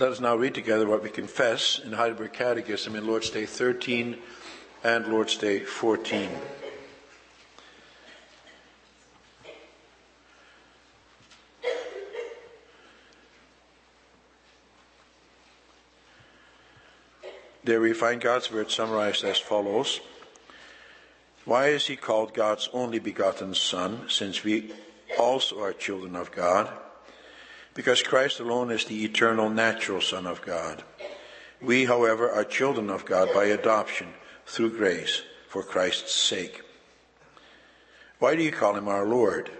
[0.00, 4.16] Let us now read together what we confess in Heidelberg Catechism in Lord's Day 13
[4.82, 6.30] and Lord's Day 14.
[17.62, 20.00] There we find God's word summarized as follows.
[21.44, 24.72] Why is he called God's only begotten Son, since we
[25.18, 26.72] also are children of God?
[27.80, 30.84] Because Christ alone is the eternal natural Son of God.
[31.62, 34.08] We, however, are children of God by adoption
[34.44, 36.60] through grace for Christ's sake.
[38.18, 39.50] Why do you call him our Lord?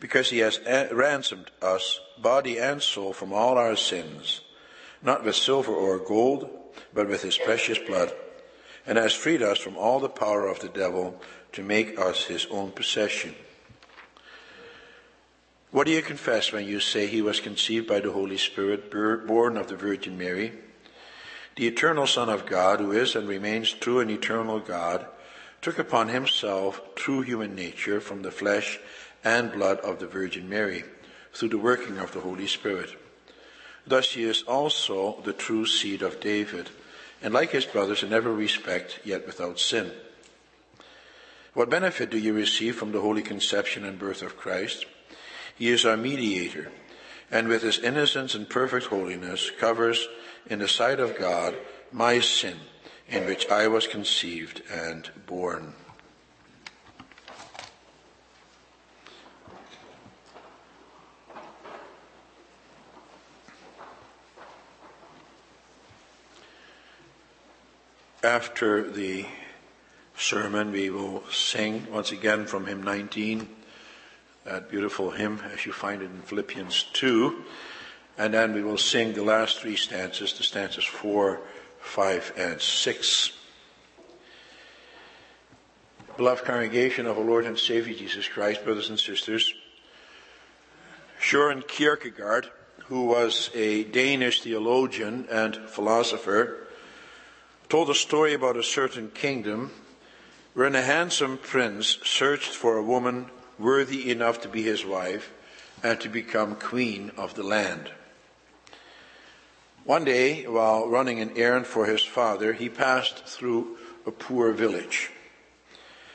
[0.00, 4.40] Because he has uh, ransomed us, body and soul, from all our sins,
[5.02, 6.48] not with silver or gold,
[6.94, 8.10] but with his precious blood,
[8.86, 11.20] and has freed us from all the power of the devil
[11.52, 13.34] to make us his own possession.
[15.70, 19.58] What do you confess when you say he was conceived by the Holy Spirit, born
[19.58, 20.52] of the Virgin Mary?
[21.56, 25.04] The eternal Son of God, who is and remains true and eternal God,
[25.60, 28.78] took upon himself true human nature from the flesh
[29.22, 30.84] and blood of the Virgin Mary
[31.34, 32.90] through the working of the Holy Spirit.
[33.86, 36.70] Thus he is also the true seed of David,
[37.20, 39.92] and like his brothers in every respect, yet without sin.
[41.52, 44.86] What benefit do you receive from the holy conception and birth of Christ?
[45.58, 46.70] He is our mediator,
[47.32, 50.06] and with his innocence and perfect holiness covers
[50.46, 51.56] in the sight of God
[51.90, 52.56] my sin,
[53.08, 55.74] in which I was conceived and born.
[68.22, 69.26] After the
[70.16, 73.57] sermon, we will sing once again from hymn 19,
[74.48, 77.44] that beautiful hymn as you find it in Philippians 2.
[78.16, 81.38] And then we will sing the last three stanzas, the stanzas 4,
[81.80, 83.32] 5, and 6.
[86.16, 89.52] Beloved congregation of our Lord and Savior Jesus Christ, brothers and sisters,
[91.20, 92.48] Søren Kierkegaard,
[92.86, 96.66] who was a Danish theologian and philosopher,
[97.68, 99.72] told a story about a certain kingdom
[100.54, 103.26] wherein a handsome prince searched for a woman
[103.58, 105.32] worthy enough to be his wife
[105.82, 107.90] and to become queen of the land.
[109.84, 115.10] One day, while running an errand for his father, he passed through a poor village.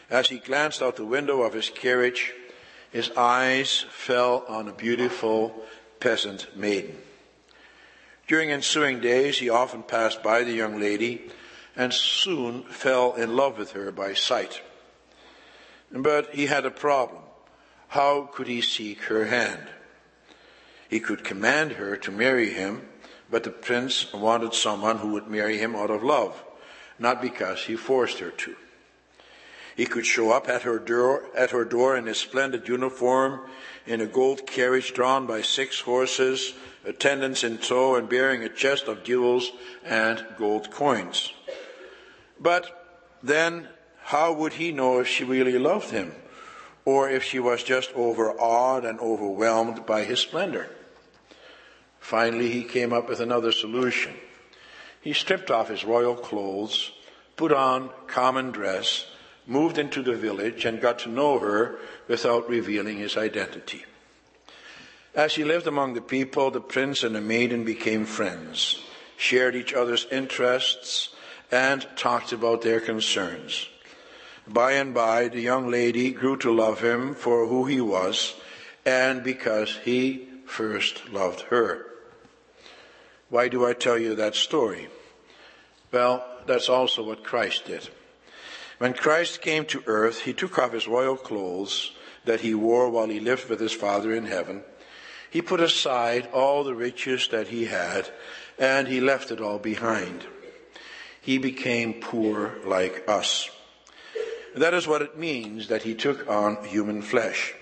[0.10, 2.34] As he glanced out the window of his carriage,
[2.92, 5.66] his eyes fell on a beautiful
[6.00, 6.96] peasant maiden.
[8.28, 11.32] During ensuing days, he often passed by the young lady
[11.76, 14.62] and soon fell in love with her by sight.
[15.92, 17.23] But he had a problem.
[17.94, 19.68] How could he seek her hand?
[20.90, 22.88] He could command her to marry him,
[23.30, 26.44] but the prince wanted someone who would marry him out of love,
[26.98, 28.56] not because he forced her to.
[29.76, 33.42] He could show up at her door, at her door in his splendid uniform,
[33.86, 36.56] in a gold carriage drawn by six horses,
[36.86, 39.52] attendants in tow, and bearing a chest of jewels
[39.86, 41.32] and gold coins.
[42.40, 43.68] But then,
[44.02, 46.16] how would he know if she really loved him?
[46.86, 50.70] Or if she was just overawed and overwhelmed by his splendor?
[52.00, 54.14] Finally, he came up with another solution.
[55.02, 56.92] He stripped off his royal clothes,
[57.38, 59.08] put on common dress,
[59.48, 61.78] moved into the village, and got to know her
[62.08, 63.86] without revealing his identity.
[65.16, 68.82] As he lived among the people, the prince and the maiden became friends,
[69.16, 71.10] shared each other's interests,
[71.52, 73.68] and talked about their concerns.
[74.48, 78.36] By and by, the young lady grew to love him for who he was
[78.86, 81.86] and because he first loved her.
[83.30, 84.90] Why do I tell you that story?
[85.92, 87.90] Well, that's also what Christ did.
[88.78, 91.94] When Christ came to earth, he took off his royal clothes
[92.26, 94.64] that he wore while he lived with his Father in heaven.
[95.30, 98.10] He put aside all the riches that he had
[98.60, 100.26] and he left it all behind
[101.24, 103.50] he became poor like us.
[104.56, 107.54] That is what it means that he took on human flesh.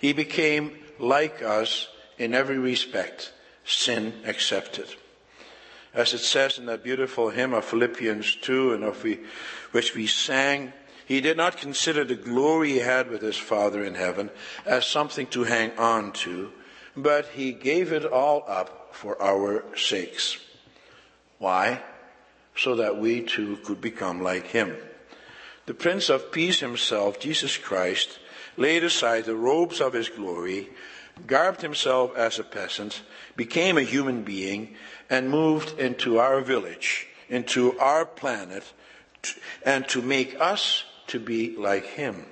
[0.00, 1.88] He became like us
[2.18, 3.32] in every respect,
[3.64, 4.86] sin excepted.
[5.92, 9.06] As it says in that beautiful hymn of Philippians 2 and of
[9.72, 10.72] which we sang,
[11.06, 14.30] he did not consider the glory he had with his Father in heaven
[14.64, 16.50] as something to hang on to,
[16.96, 20.38] but he gave it all up for our sakes.
[21.38, 21.82] Why?
[22.56, 24.76] so that we too could become like him.
[25.66, 28.18] The Prince of Peace himself, Jesus Christ,
[28.56, 30.68] laid aside the robes of his glory
[31.26, 33.02] garbed himself as a peasant,
[33.36, 34.74] became a human being,
[35.08, 38.72] and moved into our village, into our planet,
[39.64, 42.26] and to make us to be like him.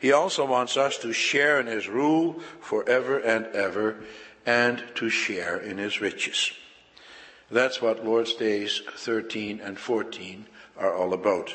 [0.00, 4.04] He also wants us to share in his rule forever and ever
[4.44, 6.52] and to share in his riches.
[7.50, 10.46] That's what Lord's Days 13 and 14
[10.76, 11.54] are all about.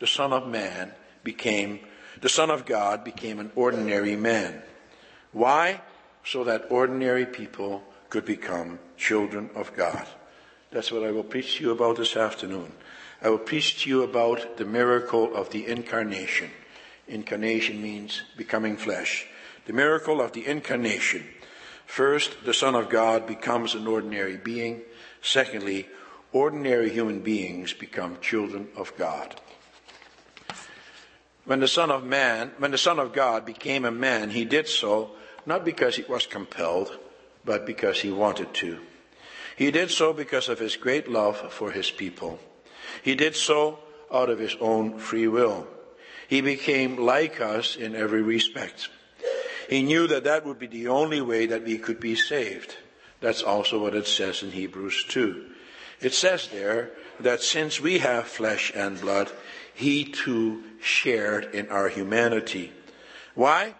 [0.00, 0.92] The Son of Man
[1.22, 1.80] became,
[2.20, 4.62] the Son of God became an ordinary man.
[5.32, 5.82] Why?
[6.24, 10.06] So that ordinary people could become children of God.
[10.72, 12.72] That's what I will preach to you about this afternoon.
[13.22, 16.50] I will preach to you about the miracle of the incarnation.
[17.06, 19.26] Incarnation means becoming flesh.
[19.66, 21.26] The miracle of the incarnation.
[21.86, 24.82] First, the Son of God becomes an ordinary being.
[25.20, 25.88] Secondly,
[26.32, 29.38] ordinary human beings become children of God.
[31.50, 34.68] When the Son of Man, when the Son of God became a man, he did
[34.68, 35.10] so
[35.44, 36.96] not because he was compelled,
[37.44, 38.78] but because he wanted to.
[39.56, 42.38] He did so because of his great love for his people.
[43.02, 43.80] He did so
[44.14, 45.66] out of his own free will.
[46.28, 48.88] He became like us in every respect.
[49.68, 52.76] He knew that that would be the only way that we could be saved.
[53.20, 55.46] That's also what it says in Hebrews 2.
[56.00, 59.32] It says there that since we have flesh and blood,
[59.80, 62.70] he too shared in our humanity.
[63.34, 63.74] Why?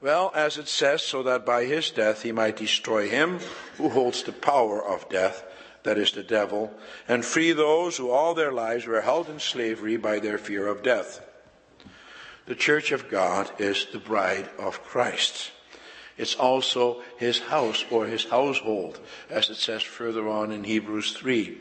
[0.00, 3.38] Well, as it says, so that by his death he might destroy him
[3.78, 5.44] who holds the power of death,
[5.84, 6.72] that is the devil,
[7.06, 10.82] and free those who all their lives were held in slavery by their fear of
[10.82, 11.24] death.
[12.46, 15.52] The church of God is the bride of Christ.
[16.18, 19.00] It's also his house or his household,
[19.30, 21.58] as it says further on in Hebrews 3.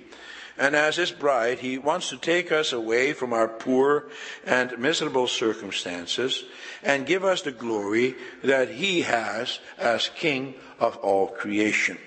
[0.57, 4.05] And as his bride, he wants to take us away from our poor
[4.45, 6.43] and miserable circumstances
[6.83, 11.97] and give us the glory that he has as king of all creation.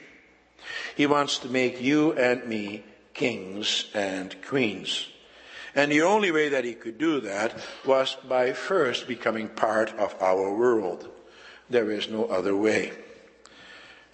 [0.96, 2.84] He wants to make you and me
[3.14, 5.08] kings and queens.
[5.74, 7.54] And the only way that he could do that
[7.84, 11.08] was by first becoming part of our world.
[11.68, 12.92] There is no other way.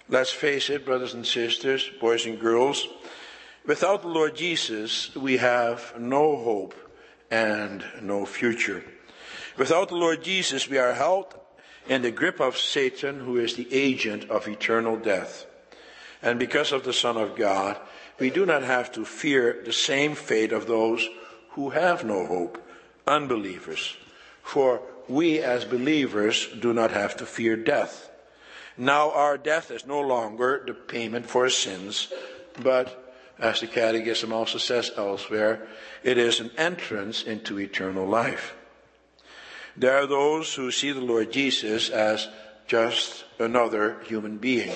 [0.09, 2.87] Let's face it, brothers and sisters, boys and girls,
[3.65, 6.73] without the Lord Jesus, we have no hope
[7.31, 8.83] and no future.
[9.57, 11.33] Without the Lord Jesus, we are held
[11.87, 15.45] in the grip of Satan, who is the agent of eternal death.
[16.21, 17.79] And because of the Son of God,
[18.19, 21.07] we do not have to fear the same fate of those
[21.49, 22.57] who have no hope,
[23.05, 23.97] unbelievers.
[24.41, 28.09] For we as believers do not have to fear death.
[28.77, 32.11] Now our death is no longer the payment for sins,
[32.61, 33.02] but
[33.39, 35.67] as the Catechism also says elsewhere,
[36.03, 38.55] it is an entrance into eternal life.
[39.75, 42.27] There are those who see the Lord Jesus as
[42.67, 44.73] just another human being.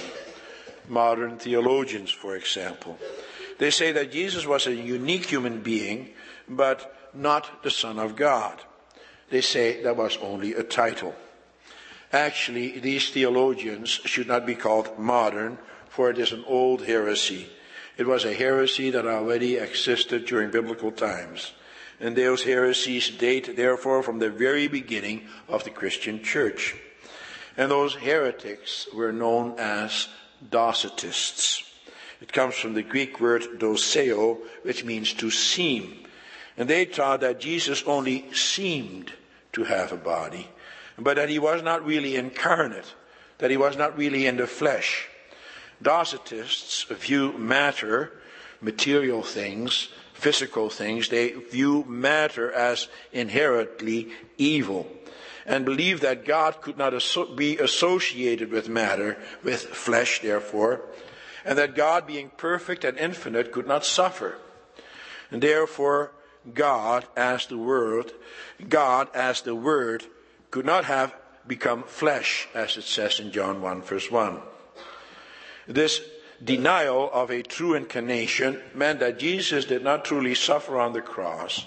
[0.87, 2.97] Modern theologians, for example.
[3.59, 6.09] They say that Jesus was a unique human being,
[6.47, 8.61] but not the Son of God.
[9.29, 11.15] They say that was only a title.
[12.13, 15.57] Actually, these theologians should not be called modern,
[15.89, 17.49] for it is an old heresy.
[17.97, 21.53] It was a heresy that already existed during biblical times.
[21.99, 26.75] And those heresies date, therefore, from the very beginning of the Christian church.
[27.57, 30.07] And those heretics were known as
[30.47, 31.63] Docetists.
[32.21, 36.05] It comes from the Greek word doceo, which means to seem.
[36.55, 39.13] And they taught that Jesus only seemed
[39.53, 40.47] to have a body,
[40.97, 42.93] but that he was not really incarnate,
[43.39, 45.07] that he was not really in the flesh.
[45.81, 48.11] Docetists view matter,
[48.61, 54.87] material things, physical things, they view matter as inherently evil
[55.47, 56.93] and believe that God could not
[57.35, 60.81] be associated with matter, with flesh therefore,
[61.45, 64.37] and that God being perfect and infinite could not suffer.
[65.31, 66.11] And therefore,
[66.53, 68.11] God as the Word,
[68.67, 70.03] God as the Word
[70.51, 71.15] could not have
[71.47, 74.41] become flesh, as it says in John 1 verse 1.
[75.67, 76.01] This
[76.43, 81.65] denial of a true incarnation meant that Jesus did not truly suffer on the cross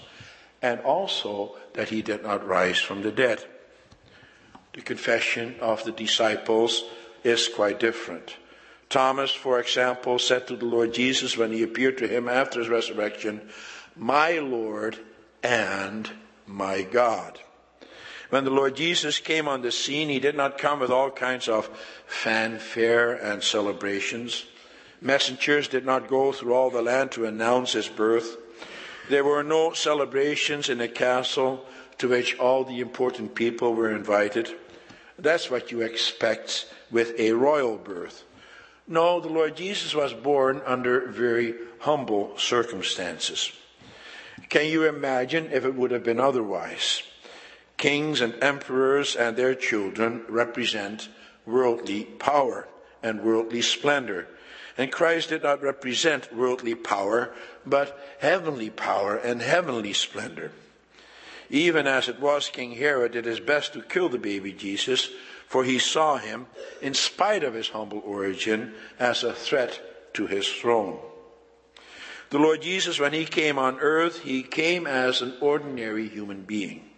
[0.61, 3.43] and also that he did not rise from the dead.
[4.73, 6.83] The confession of the disciples
[7.23, 8.35] is quite different.
[8.89, 12.69] Thomas, for example, said to the Lord Jesus when he appeared to him after his
[12.69, 13.49] resurrection,
[13.95, 14.97] My Lord
[15.43, 16.09] and
[16.45, 17.39] my God.
[18.31, 21.49] When the Lord Jesus came on the scene, he did not come with all kinds
[21.49, 21.69] of
[22.07, 24.45] fanfare and celebrations.
[25.01, 28.37] Messengers did not go through all the land to announce his birth.
[29.09, 31.65] There were no celebrations in a castle
[31.97, 34.49] to which all the important people were invited.
[35.19, 38.23] That's what you expect with a royal birth.
[38.87, 43.51] No, the Lord Jesus was born under very humble circumstances.
[44.47, 47.03] Can you imagine if it would have been otherwise?
[47.81, 51.09] Kings and emperors and their children represent
[51.47, 52.67] worldly power
[53.01, 54.27] and worldly splendor.
[54.77, 57.33] And Christ did not represent worldly power,
[57.65, 60.51] but heavenly power and heavenly splendor.
[61.49, 65.09] Even as it was, King Herod did his best to kill the baby Jesus,
[65.47, 66.45] for he saw him,
[66.83, 70.99] in spite of his humble origin, as a threat to his throne.
[72.29, 76.90] The Lord Jesus, when he came on earth, he came as an ordinary human being.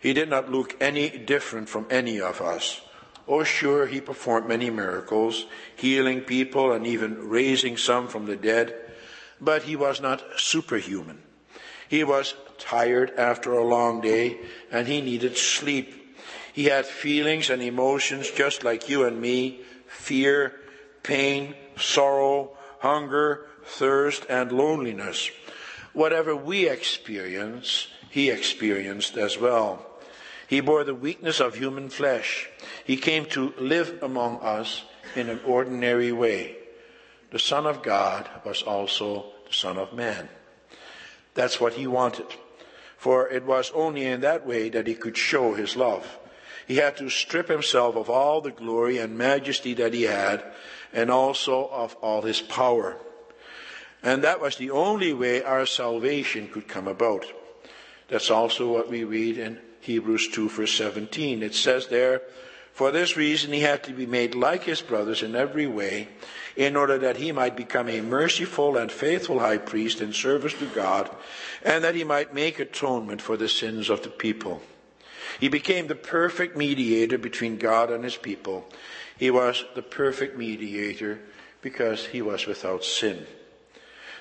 [0.00, 2.80] He did not look any different from any of us.
[3.28, 8.74] Oh, sure, he performed many miracles, healing people and even raising some from the dead,
[9.40, 11.22] but he was not superhuman.
[11.88, 14.38] He was tired after a long day
[14.70, 16.16] and he needed sleep.
[16.52, 20.60] He had feelings and emotions just like you and me fear,
[21.02, 25.30] pain, sorrow, hunger, thirst, and loneliness.
[25.92, 29.89] Whatever we experience, he experienced as well.
[30.50, 32.48] He bore the weakness of human flesh.
[32.84, 34.82] He came to live among us
[35.14, 36.56] in an ordinary way.
[37.30, 40.28] The Son of God was also the Son of Man.
[41.34, 42.26] That's what he wanted.
[42.98, 46.18] For it was only in that way that he could show his love.
[46.66, 50.42] He had to strip himself of all the glory and majesty that he had,
[50.92, 52.96] and also of all his power.
[54.02, 57.24] And that was the only way our salvation could come about.
[58.08, 61.42] That's also what we read in Hebrews 2 verse 17.
[61.42, 62.22] It says there,
[62.72, 66.08] for this reason he had to be made like his brothers in every way,
[66.56, 70.66] in order that he might become a merciful and faithful high priest in service to
[70.66, 71.10] God,
[71.62, 74.62] and that he might make atonement for the sins of the people.
[75.38, 78.66] He became the perfect mediator between God and his people.
[79.16, 81.20] He was the perfect mediator
[81.62, 83.26] because he was without sin.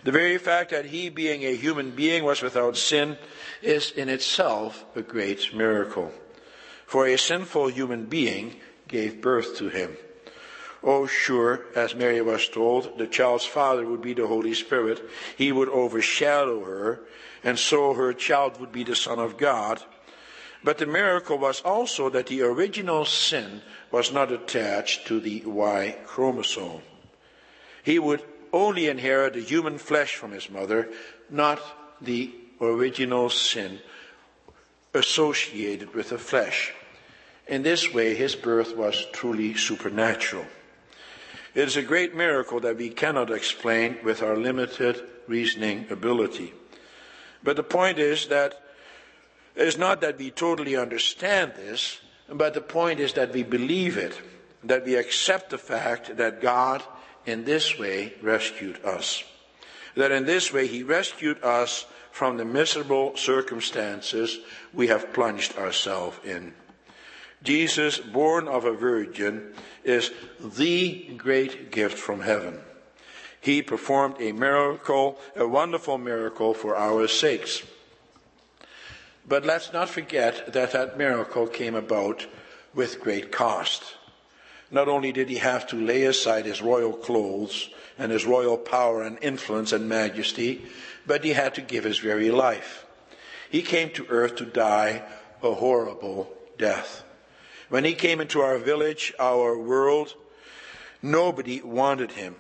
[0.04, 3.18] The very fact that he, being a human being, was without sin
[3.62, 6.12] is in itself a great miracle.
[6.86, 8.56] For a sinful human being
[8.88, 9.98] gave birth to him.
[10.82, 15.02] Oh, sure, as Mary was told, the child's father would be the Holy Spirit.
[15.38, 17.02] He would overshadow her,
[17.44, 19.84] and so her child would be the Son of God.
[20.64, 25.98] But the miracle was also that the original sin was not attached to the Y
[26.06, 26.82] chromosome.
[27.84, 30.90] He would only inherit the human flesh from his mother,
[31.30, 31.60] not
[32.02, 33.80] the original sin
[34.94, 36.74] associated with the flesh.
[37.48, 40.46] In this way, his birth was truly supernatural.
[41.56, 46.54] It is a great miracle that we cannot explain with our limited reasoning ability.
[47.44, 48.62] But the point is that
[49.56, 53.98] it is not that we totally understand this, but the point is that we believe
[53.98, 54.20] it,
[54.64, 56.84] that we accept the fact that God
[57.26, 59.24] in this way rescued us.
[59.96, 64.40] That in this way he rescued us from the miserable circumstances
[64.74, 66.54] we have plunged ourselves in.
[67.44, 72.60] Jesus, born of a virgin, is the great gift from heaven.
[73.40, 77.64] He performed a miracle, a wonderful miracle for our sakes.
[79.26, 82.28] But let's not forget that that miracle came about
[82.74, 83.96] with great cost.
[84.72, 89.02] Not only did he have to lay aside his royal clothes and his royal power
[89.02, 90.66] and influence and majesty,
[91.08, 92.86] but he had to give his very life.
[93.50, 95.02] He came to earth to die
[95.42, 97.04] a horrible death.
[97.70, 100.14] When he came into our village, our world,
[101.02, 102.36] nobody wanted him.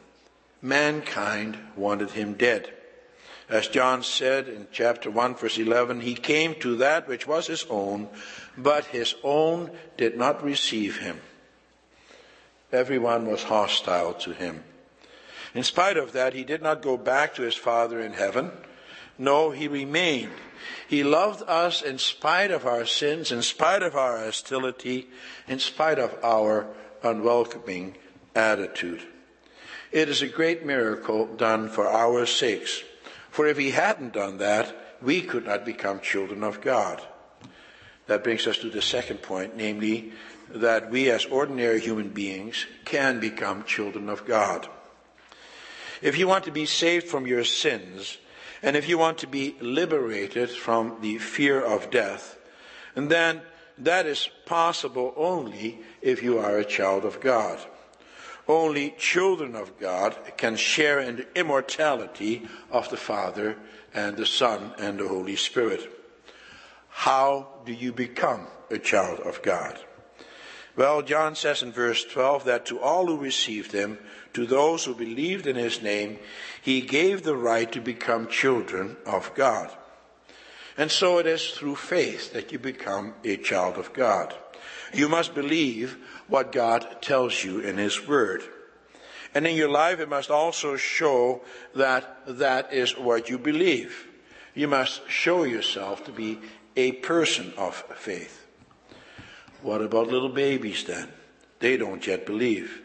[0.62, 2.74] Mankind wanted him dead.
[3.48, 7.66] As John said in chapter 1 verse 11, he came to that which was his
[7.70, 8.10] own,
[8.56, 11.20] but his own did not receive him.
[12.72, 14.64] Everyone was hostile to him.
[15.54, 18.52] In spite of that, he did not go back to his Father in heaven.
[19.18, 20.32] No, he remained.
[20.88, 25.08] He loved us in spite of our sins, in spite of our hostility,
[25.48, 26.68] in spite of our
[27.04, 27.96] unwelcoming
[28.36, 29.02] attitude.
[29.92, 32.84] It is a great miracle done for our sakes.
[33.32, 37.02] For if he hadn't done that, we could not become children of God.
[38.08, 40.12] That brings us to the second point, namely
[40.53, 44.68] that we as ordinary human beings can become children of God.
[46.01, 48.18] If you want to be saved from your sins,
[48.62, 52.38] and if you want to be liberated from the fear of death,
[52.96, 53.41] then
[53.77, 57.60] that is possible only if you are a child of God.
[58.48, 63.56] Only children of God can share in the immortality of the Father
[63.94, 65.88] and the Son and the Holy Spirit.
[66.89, 69.79] How do you become a child of God?
[70.80, 73.98] Well, John says in verse 12 that to all who received him,
[74.32, 76.20] to those who believed in his name,
[76.62, 79.72] he gave the right to become children of God.
[80.78, 84.34] And so it is through faith that you become a child of God.
[84.94, 85.98] You must believe
[86.30, 88.42] what God tells you in his word.
[89.36, 91.42] And in your life, it must also show
[91.76, 94.08] that that is what you believe.
[94.56, 96.40] You must show yourself to be
[96.78, 98.38] a person of faith.
[99.62, 101.10] What about little babies then?
[101.60, 102.82] They don't yet believe.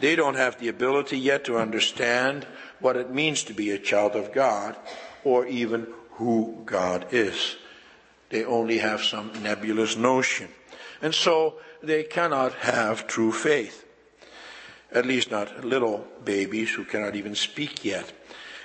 [0.00, 2.46] They don't have the ability yet to understand
[2.80, 4.76] what it means to be a child of God
[5.24, 7.56] or even who God is.
[8.30, 10.48] They only have some nebulous notion.
[11.00, 13.84] And so they cannot have true faith.
[14.92, 18.12] At least not little babies who cannot even speak yet.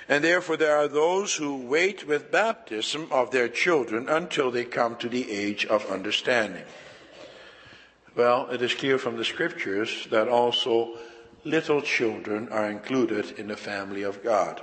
[0.08, 4.96] And therefore there are those who wait with baptism of their children until they come
[4.96, 6.64] to the age of understanding.
[8.14, 10.98] Well, it is clear from the scriptures that also
[11.44, 14.60] little children are included in the family of God.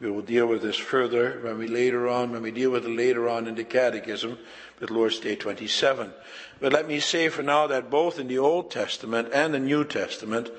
[0.00, 2.90] We will deal with this further when we later on, when we deal with it
[2.90, 4.38] later on in the Catechism
[4.80, 6.12] with Lord's Day 27.
[6.60, 9.84] But let me say for now that both in the Old Testament and the New
[9.84, 10.50] Testament,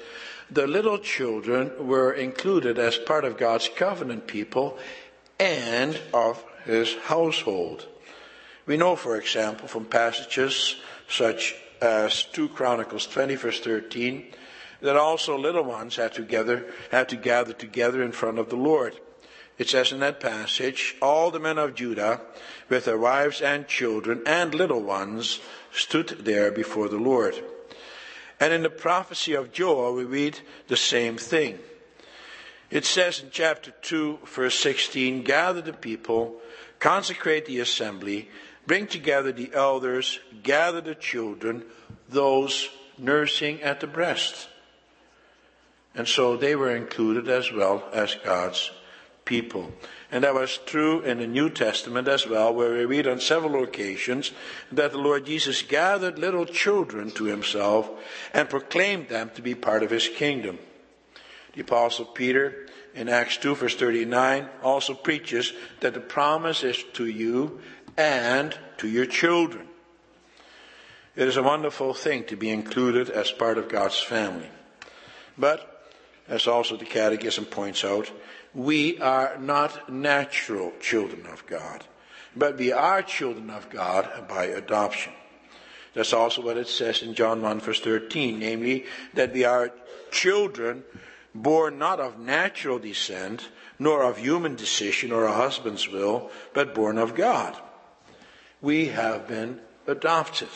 [0.50, 4.78] the little children were included as part of God's covenant people
[5.40, 7.88] and of his household.
[8.66, 10.78] We know, for example, from passages
[11.08, 14.26] such as uh, 2 Chronicles 20 verse 13,
[14.82, 19.00] that also little ones had together, had to gather together in front of the Lord.
[19.58, 22.22] It says in that passage, all the men of Judah,
[22.68, 25.40] with their wives and children and little ones,
[25.72, 27.36] stood there before the Lord.
[28.40, 31.60] And in the prophecy of Joel, we read the same thing.
[32.70, 36.42] It says in chapter 2, verse 16, gather the people,
[36.80, 38.30] consecrate the assembly,
[38.68, 41.64] bring together the elders, gather the children,
[42.10, 44.48] those nursing at the breast.
[45.94, 48.72] And so they were included as well as God's
[49.24, 49.72] people.
[50.12, 53.64] And that was true in the New Testament as well, where we read on several
[53.64, 54.32] occasions
[54.72, 57.90] that the Lord Jesus gathered little children to himself
[58.34, 60.60] and proclaimed them to be part of his kingdom.
[61.54, 67.06] The apostle Peter in Acts 2 verse 39 also preaches that the promise is to
[67.06, 67.60] you
[67.98, 69.68] and to your children.
[71.16, 74.50] It is a wonderful thing to be included as part of God's family.
[75.38, 75.92] But,
[76.28, 78.12] as also the Catechism points out,
[78.54, 81.84] we are not natural children of God,
[82.36, 85.14] but we are children of God by adoption.
[85.94, 89.72] That's also what it says in John 1 verse 13, namely that we are
[90.12, 90.84] children
[91.34, 96.98] born not of natural descent, nor of human decision or a husband's will, but born
[96.98, 97.58] of God.
[98.62, 100.50] We have been adopted.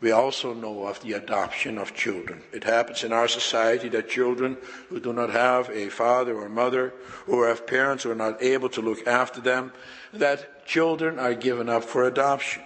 [0.00, 2.42] We also know of the adoption of children.
[2.52, 4.56] It happens in our society that children
[4.88, 6.94] who do not have a father or mother,
[7.26, 9.72] or have parents who are not able to look after them,
[10.12, 12.62] that children are given up for adoption.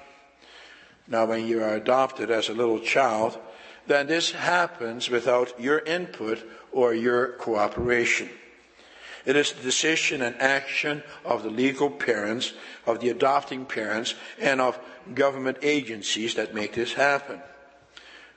[1.08, 3.38] Now, when you are adopted as a little child,
[3.86, 8.28] then this happens without your input or your cooperation.
[9.24, 12.52] It is the decision and action of the legal parents,
[12.86, 14.78] of the adopting parents, and of
[15.14, 17.40] government agencies that make this happen.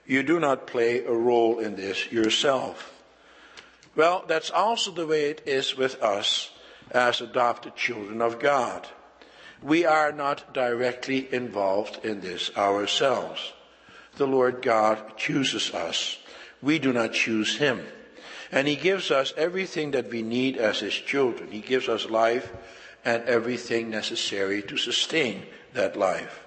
[0.06, 2.94] You do not play a role in this yourself.
[3.96, 6.52] Well, that's also the way it is with us
[6.92, 8.88] as adopted children of God.
[9.64, 13.54] We are not directly involved in this ourselves.
[14.18, 16.20] The Lord God chooses us.
[16.62, 17.86] We do not choose Him.
[18.56, 21.52] And He gives us everything that we need as His children.
[21.52, 22.52] He gives us life
[23.04, 26.46] and everything necessary to sustain that life.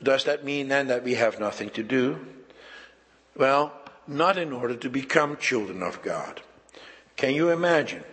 [0.00, 2.24] Does that mean then that we have nothing to do?
[3.36, 3.72] Well,
[4.06, 6.40] not in order to become children of God.
[7.16, 8.04] Can you imagine?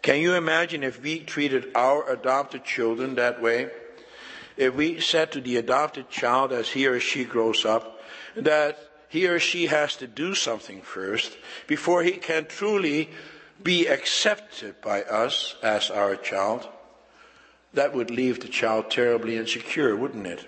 [0.00, 3.70] Can you imagine if we treated our adopted children that way?
[4.56, 8.00] If we said to the adopted child as he or she grows up
[8.36, 13.10] that he or she has to do something first before he can truly
[13.60, 16.68] be accepted by us as our child,
[17.74, 20.46] that would leave the child terribly insecure, wouldn't it?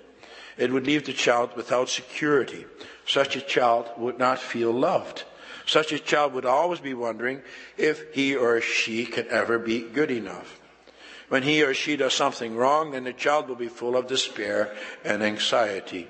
[0.57, 2.65] It would leave the child without security.
[3.05, 5.25] Such a child would not feel loved.
[5.67, 7.43] Such a child would always be wondering
[7.77, 10.61] if he or she can ever be good enough.
[11.29, 14.73] When he or she does something wrong, then the child will be full of despair
[15.05, 16.07] and anxiety.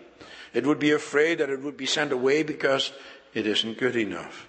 [0.53, 2.93] It would be afraid that it would be sent away because
[3.35, 4.49] it isn't good enough.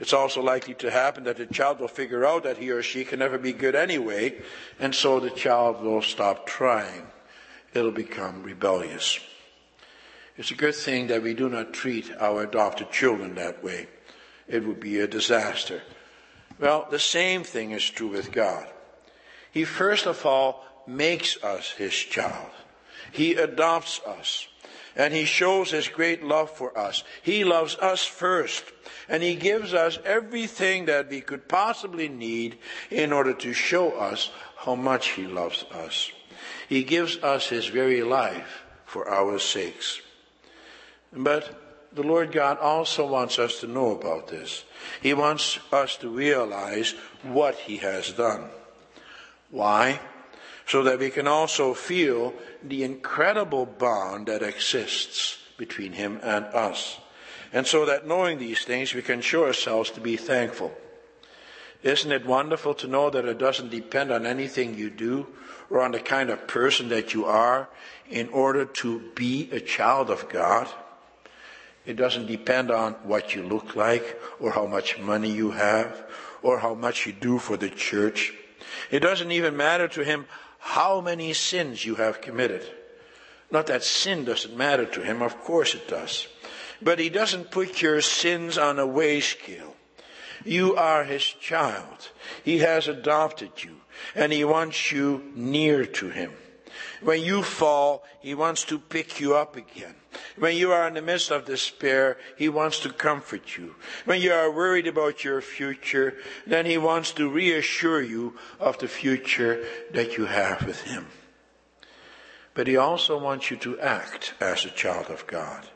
[0.00, 3.04] It's also likely to happen that the child will figure out that he or she
[3.04, 4.40] can never be good anyway,
[4.80, 7.06] and so the child will stop trying.
[7.72, 9.20] It'll become rebellious.
[10.36, 13.86] It's a good thing that we do not treat our adopted children that way.
[14.48, 15.82] It would be a disaster.
[16.58, 18.66] Well, the same thing is true with God.
[19.50, 22.50] He first of all makes us his child.
[23.12, 24.48] He adopts us.
[24.96, 27.02] And he shows his great love for us.
[27.22, 28.64] He loves us first.
[29.08, 32.58] And he gives us everything that we could possibly need
[32.90, 36.10] in order to show us how much he loves us.
[36.68, 40.00] He gives us his very life for our sakes.
[41.12, 41.60] But
[41.94, 44.64] the Lord God also wants us to know about this.
[45.00, 48.50] He wants us to realize what He has done.
[49.50, 50.00] Why?
[50.66, 56.98] So that we can also feel the incredible bond that exists between Him and us.
[57.52, 60.72] And so that knowing these things, we can show ourselves to be thankful.
[61.84, 65.26] Isn't it wonderful to know that it doesn't depend on anything you do
[65.68, 67.68] or on the kind of person that you are
[68.08, 70.66] in order to be a child of God?
[71.84, 76.04] It doesn't depend on what you look like or how much money you have
[76.42, 78.32] or how much you do for the church.
[78.90, 80.24] It doesn't even matter to him
[80.64, 82.66] how many sins you have committed.
[83.50, 86.26] Not that sin doesn't matter to him, of course it does.
[86.80, 89.76] But he doesn't put your sins on a weigh scale.
[90.42, 92.08] You are his child.
[92.42, 93.76] He has adopted you
[94.14, 96.32] and he wants you near to him.
[97.00, 99.94] When you fall, He wants to pick you up again.
[100.36, 103.74] When you are in the midst of despair, He wants to comfort you.
[104.04, 106.14] When you are worried about your future,
[106.46, 111.06] then He wants to reassure you of the future that you have with Him.
[112.54, 115.66] But He also wants you to act as a child of God.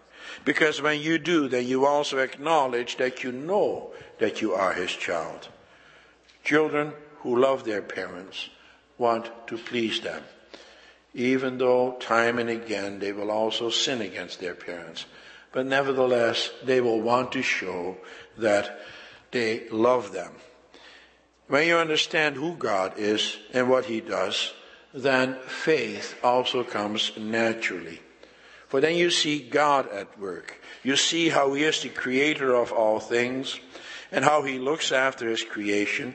[0.45, 4.93] Because when you do, then you also acknowledge that you know that you are His
[4.93, 5.49] child.
[6.45, 8.49] Children who love their parents
[8.97, 10.23] want to please them
[11.19, 15.05] even though time and again they will also sin against their parents.
[15.51, 17.97] But nevertheless, they will want to show
[18.37, 18.81] that
[19.33, 20.33] they love them.
[21.49, 24.53] When you understand who God is and what He does,
[24.95, 28.01] then faith also comes naturally.
[28.69, 30.61] For then you see God at work.
[30.85, 33.59] You see how He is the creator of all things
[34.13, 36.15] and how He looks after His creation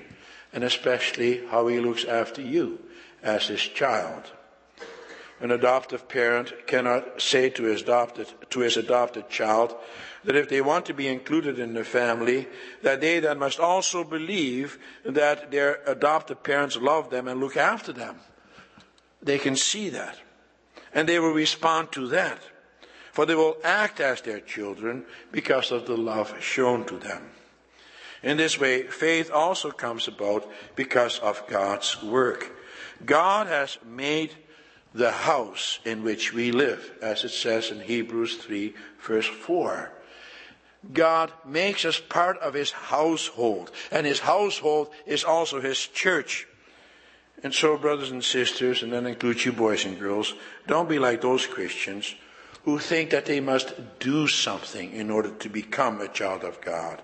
[0.53, 2.79] and especially how He looks after you
[3.21, 4.31] as His child.
[5.39, 9.75] An adoptive parent cannot say to his adopted, to his adopted child
[10.23, 12.47] that if they want to be included in the family,
[12.81, 17.91] that they then must also believe that their adoptive parents love them and look after
[17.91, 18.15] them.
[19.21, 20.17] They can see that.
[20.93, 22.39] And they will respond to that.
[23.11, 27.29] For they will act as their children because of the love shown to them.
[28.23, 32.51] In this way, faith also comes about because of God's work.
[33.05, 34.33] God has made
[34.93, 39.91] the house in which we live, as it says in Hebrews 3, verse 4.
[40.91, 46.47] God makes us part of His household, and His household is also His church.
[47.41, 50.33] And so, brothers and sisters, and that includes you boys and girls,
[50.67, 52.15] don't be like those Christians
[52.63, 57.01] who think that they must do something in order to become a child of God.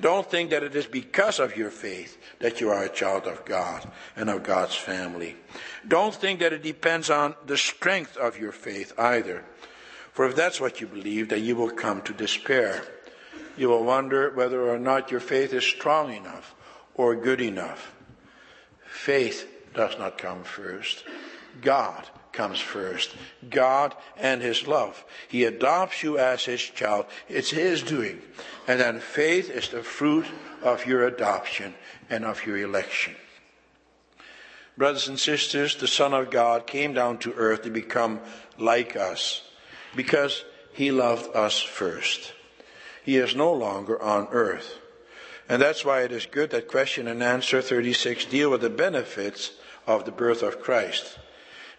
[0.00, 3.44] Don't think that it is because of your faith that you are a child of
[3.44, 5.36] God and of God's family.
[5.86, 9.44] Don't think that it depends on the strength of your faith either.
[10.12, 12.82] For if that's what you believe, then you will come to despair.
[13.56, 16.54] You will wonder whether or not your faith is strong enough
[16.94, 17.92] or good enough.
[18.86, 21.04] Faith does not come first.
[21.62, 23.14] God comes first.
[23.48, 25.04] God and His love.
[25.28, 27.06] He adopts you as His child.
[27.28, 28.22] It's His doing.
[28.66, 30.26] And then faith is the fruit
[30.62, 31.74] of your adoption
[32.08, 33.16] and of your election.
[34.76, 38.20] Brothers and sisters, the Son of God came down to earth to become
[38.58, 39.42] like us
[39.94, 42.32] because He loved us first.
[43.04, 44.78] He is no longer on earth.
[45.48, 49.52] And that's why it is good that question and answer 36 deal with the benefits
[49.86, 51.18] of the birth of Christ.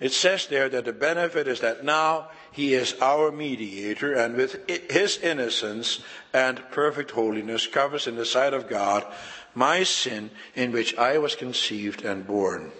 [0.02, 4.68] It says there that the benefit is that now he is our mediator and with
[4.68, 6.02] his innocence
[6.34, 9.06] and perfect holiness covers in the sight of God
[9.54, 12.72] my sin in which I was conceived and born.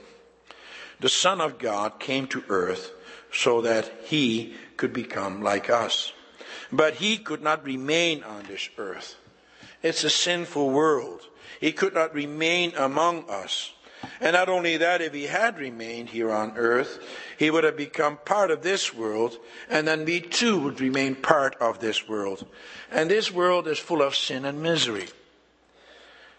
[1.00, 2.92] The Son of God came to earth
[3.32, 6.14] so that he could become like us.
[6.72, 9.16] But he could not remain on this earth.
[9.84, 11.22] It's a sinful world.
[11.60, 13.74] He could not remain among us.
[14.20, 17.00] And not only that, if he had remained here on earth,
[17.38, 19.38] he would have become part of this world,
[19.70, 22.46] and then we too would remain part of this world.
[22.92, 25.08] And this world is full of sin and misery.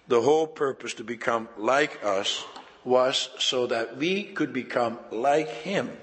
[0.08, 2.44] The whole purpose to become like us
[2.84, 5.96] was so that we could become like him,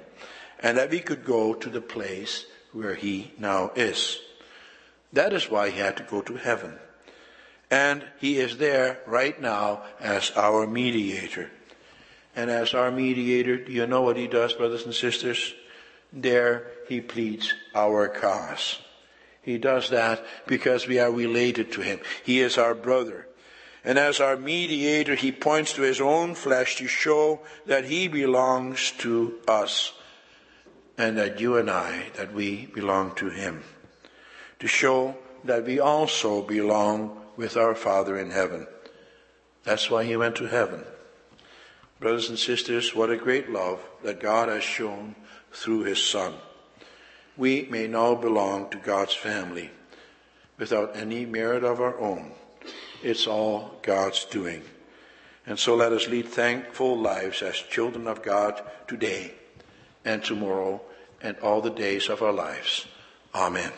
[0.59, 4.19] and that we could go to the place where he now is.
[5.13, 6.77] That is why he had to go to heaven.
[7.71, 11.51] And he is there right now as our mediator.
[12.35, 15.53] And as our mediator, do you know what he does, brothers and sisters?
[16.11, 18.79] There he pleads our cause.
[19.41, 21.99] He does that because we are related to him.
[22.23, 23.27] He is our brother.
[23.83, 28.91] And as our mediator, he points to his own flesh to show that he belongs
[28.99, 29.93] to us
[30.97, 33.63] and that you and I, that we belong to him.
[34.59, 38.67] To show that we also belong with our Father in heaven.
[39.63, 40.83] That's why he went to heaven.
[42.01, 45.15] Brothers and sisters, what a great love that God has shown
[45.53, 46.33] through his Son.
[47.37, 49.71] We may now belong to God's family
[50.57, 52.33] without any merit of our own.
[53.01, 54.61] It's all God's doing.
[55.45, 59.33] And so let us lead thankful lives as children of God today
[60.03, 60.81] and tomorrow
[61.21, 62.85] and all the days of our lives.
[63.33, 63.71] Amen.